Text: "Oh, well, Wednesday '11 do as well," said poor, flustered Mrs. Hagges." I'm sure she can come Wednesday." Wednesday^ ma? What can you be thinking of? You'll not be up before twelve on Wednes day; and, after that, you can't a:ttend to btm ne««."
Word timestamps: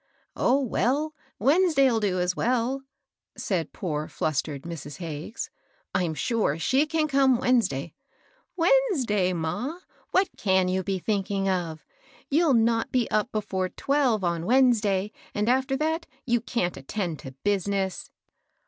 "Oh, 0.35 0.59
well, 0.59 1.13
Wednesday 1.37 1.85
'11 1.85 2.09
do 2.09 2.19
as 2.19 2.35
well," 2.35 2.81
said 3.37 3.71
poor, 3.71 4.07
flustered 4.07 4.63
Mrs. 4.63 4.97
Hagges." 4.97 5.51
I'm 5.93 6.15
sure 6.15 6.57
she 6.57 6.87
can 6.87 7.07
come 7.07 7.37
Wednesday." 7.37 7.93
Wednesday^ 8.57 9.35
ma? 9.35 9.77
What 10.09 10.29
can 10.37 10.67
you 10.69 10.81
be 10.83 10.97
thinking 10.97 11.47
of? 11.47 11.85
You'll 12.31 12.55
not 12.55 12.91
be 12.91 13.07
up 13.11 13.31
before 13.31 13.69
twelve 13.69 14.23
on 14.23 14.45
Wednes 14.47 14.81
day; 14.81 15.11
and, 15.35 15.47
after 15.47 15.77
that, 15.77 16.07
you 16.25 16.41
can't 16.41 16.77
a:ttend 16.77 17.19
to 17.19 17.35
btm 17.45 17.67
ne««." 17.67 17.91